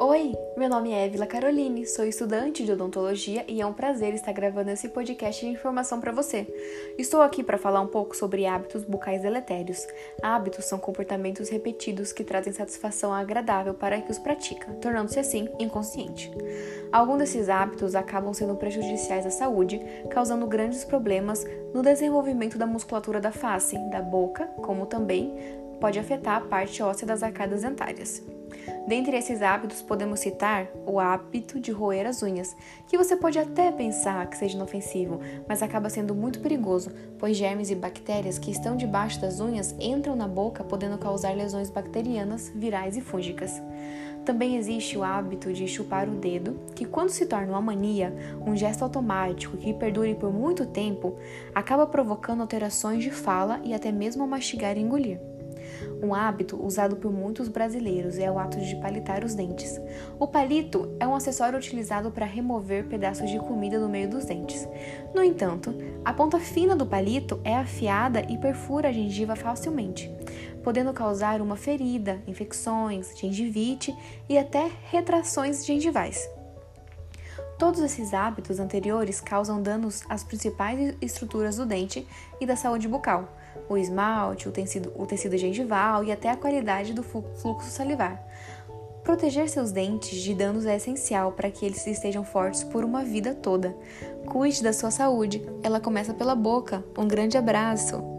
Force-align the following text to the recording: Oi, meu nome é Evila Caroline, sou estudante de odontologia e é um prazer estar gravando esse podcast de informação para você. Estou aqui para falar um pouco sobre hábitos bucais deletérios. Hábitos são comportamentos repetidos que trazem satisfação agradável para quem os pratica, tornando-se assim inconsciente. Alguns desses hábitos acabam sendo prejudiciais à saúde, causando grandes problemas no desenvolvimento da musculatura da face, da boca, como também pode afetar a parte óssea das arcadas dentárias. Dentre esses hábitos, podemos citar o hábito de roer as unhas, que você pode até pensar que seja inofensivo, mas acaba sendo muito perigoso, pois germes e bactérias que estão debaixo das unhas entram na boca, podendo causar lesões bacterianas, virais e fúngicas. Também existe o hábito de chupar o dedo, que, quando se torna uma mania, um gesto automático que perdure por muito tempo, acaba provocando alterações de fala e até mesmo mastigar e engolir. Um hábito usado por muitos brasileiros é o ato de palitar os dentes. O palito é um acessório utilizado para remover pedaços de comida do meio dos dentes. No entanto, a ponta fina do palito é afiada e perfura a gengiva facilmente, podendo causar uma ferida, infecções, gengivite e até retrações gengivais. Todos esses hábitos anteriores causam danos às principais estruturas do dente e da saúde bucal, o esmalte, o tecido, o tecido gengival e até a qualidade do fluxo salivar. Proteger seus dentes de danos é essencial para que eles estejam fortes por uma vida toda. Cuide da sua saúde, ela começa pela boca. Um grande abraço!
Oi, 0.00 0.36
meu 0.56 0.68
nome 0.68 0.90
é 0.90 1.06
Evila 1.06 1.24
Caroline, 1.24 1.86
sou 1.86 2.04
estudante 2.04 2.64
de 2.64 2.72
odontologia 2.72 3.44
e 3.46 3.60
é 3.60 3.66
um 3.66 3.72
prazer 3.72 4.12
estar 4.12 4.32
gravando 4.32 4.70
esse 4.70 4.88
podcast 4.88 5.44
de 5.44 5.52
informação 5.52 6.00
para 6.00 6.10
você. 6.10 6.46
Estou 6.98 7.22
aqui 7.22 7.44
para 7.44 7.56
falar 7.56 7.80
um 7.80 7.86
pouco 7.86 8.16
sobre 8.16 8.44
hábitos 8.44 8.82
bucais 8.82 9.22
deletérios. 9.22 9.86
Hábitos 10.20 10.64
são 10.64 10.80
comportamentos 10.80 11.48
repetidos 11.48 12.12
que 12.12 12.24
trazem 12.24 12.52
satisfação 12.52 13.14
agradável 13.14 13.72
para 13.72 14.00
quem 14.00 14.10
os 14.10 14.18
pratica, 14.18 14.72
tornando-se 14.74 15.20
assim 15.20 15.48
inconsciente. 15.60 16.30
Alguns 16.92 17.18
desses 17.18 17.48
hábitos 17.48 17.94
acabam 17.94 18.34
sendo 18.34 18.56
prejudiciais 18.56 19.24
à 19.24 19.30
saúde, 19.30 19.80
causando 20.10 20.46
grandes 20.46 20.84
problemas 20.84 21.46
no 21.72 21.82
desenvolvimento 21.82 22.58
da 22.58 22.66
musculatura 22.66 23.20
da 23.20 23.30
face, 23.30 23.78
da 23.90 24.02
boca, 24.02 24.46
como 24.58 24.86
também 24.86 25.63
pode 25.74 25.98
afetar 25.98 26.36
a 26.36 26.40
parte 26.46 26.82
óssea 26.82 27.06
das 27.06 27.22
arcadas 27.22 27.62
dentárias. 27.62 28.22
Dentre 28.86 29.16
esses 29.16 29.40
hábitos, 29.40 29.80
podemos 29.80 30.20
citar 30.20 30.68
o 30.86 31.00
hábito 31.00 31.58
de 31.58 31.72
roer 31.72 32.06
as 32.06 32.22
unhas, 32.22 32.54
que 32.86 32.98
você 32.98 33.16
pode 33.16 33.38
até 33.38 33.72
pensar 33.72 34.26
que 34.28 34.36
seja 34.36 34.56
inofensivo, 34.56 35.20
mas 35.48 35.62
acaba 35.62 35.88
sendo 35.88 36.14
muito 36.14 36.40
perigoso, 36.40 36.90
pois 37.18 37.36
germes 37.36 37.70
e 37.70 37.74
bactérias 37.74 38.38
que 38.38 38.50
estão 38.50 38.76
debaixo 38.76 39.20
das 39.20 39.40
unhas 39.40 39.74
entram 39.80 40.14
na 40.14 40.28
boca, 40.28 40.62
podendo 40.62 40.98
causar 40.98 41.34
lesões 41.34 41.70
bacterianas, 41.70 42.52
virais 42.54 42.96
e 42.96 43.00
fúngicas. 43.00 43.60
Também 44.24 44.56
existe 44.56 44.96
o 44.96 45.04
hábito 45.04 45.52
de 45.52 45.68
chupar 45.68 46.08
o 46.08 46.12
dedo, 46.12 46.58
que, 46.74 46.86
quando 46.86 47.10
se 47.10 47.26
torna 47.26 47.52
uma 47.52 47.60
mania, 47.60 48.14
um 48.46 48.56
gesto 48.56 48.82
automático 48.82 49.56
que 49.56 49.74
perdure 49.74 50.14
por 50.14 50.32
muito 50.32 50.64
tempo, 50.64 51.16
acaba 51.54 51.86
provocando 51.86 52.40
alterações 52.40 53.02
de 53.02 53.10
fala 53.10 53.60
e 53.64 53.74
até 53.74 53.92
mesmo 53.92 54.26
mastigar 54.26 54.76
e 54.76 54.80
engolir. 54.80 55.20
Um 56.02 56.14
hábito 56.14 56.62
usado 56.62 56.96
por 56.96 57.12
muitos 57.12 57.48
brasileiros 57.48 58.18
é 58.18 58.30
o 58.30 58.38
ato 58.38 58.60
de 58.60 58.76
palitar 58.76 59.24
os 59.24 59.34
dentes. 59.34 59.80
O 60.18 60.26
palito 60.26 60.94
é 61.00 61.06
um 61.06 61.14
acessório 61.14 61.58
utilizado 61.58 62.10
para 62.10 62.26
remover 62.26 62.86
pedaços 62.86 63.30
de 63.30 63.38
comida 63.38 63.78
do 63.78 63.88
meio 63.88 64.08
dos 64.08 64.24
dentes. 64.24 64.68
No 65.14 65.22
entanto, 65.22 65.74
a 66.04 66.12
ponta 66.12 66.38
fina 66.38 66.76
do 66.76 66.86
palito 66.86 67.40
é 67.44 67.56
afiada 67.56 68.20
e 68.28 68.38
perfura 68.38 68.88
a 68.88 68.92
gengiva 68.92 69.34
facilmente, 69.34 70.10
podendo 70.62 70.92
causar 70.92 71.40
uma 71.40 71.56
ferida, 71.56 72.20
infecções, 72.26 73.18
gengivite 73.18 73.94
e 74.28 74.36
até 74.36 74.70
retrações 74.90 75.64
gengivais. 75.64 76.28
Todos 77.58 77.80
esses 77.80 78.12
hábitos 78.12 78.58
anteriores 78.58 79.20
causam 79.20 79.62
danos 79.62 80.02
às 80.08 80.24
principais 80.24 80.96
estruturas 81.00 81.56
do 81.56 81.64
dente 81.64 82.06
e 82.40 82.46
da 82.46 82.56
saúde 82.56 82.88
bucal, 82.88 83.28
o 83.68 83.76
esmalte, 83.76 84.48
o 84.48 84.52
tecido, 84.52 84.92
o 84.96 85.06
tecido 85.06 85.38
gengival 85.38 86.02
e 86.02 86.10
até 86.10 86.30
a 86.30 86.36
qualidade 86.36 86.92
do 86.92 87.02
fluxo 87.02 87.70
salivar. 87.70 88.22
Proteger 89.04 89.48
seus 89.50 89.70
dentes 89.70 90.22
de 90.22 90.34
danos 90.34 90.64
é 90.64 90.76
essencial 90.76 91.32
para 91.32 91.50
que 91.50 91.64
eles 91.64 91.86
estejam 91.86 92.24
fortes 92.24 92.64
por 92.64 92.84
uma 92.84 93.04
vida 93.04 93.34
toda. 93.34 93.76
Cuide 94.26 94.62
da 94.62 94.72
sua 94.72 94.90
saúde, 94.90 95.46
ela 95.62 95.78
começa 95.78 96.14
pela 96.14 96.34
boca. 96.34 96.82
Um 96.96 97.06
grande 97.06 97.36
abraço! 97.36 98.13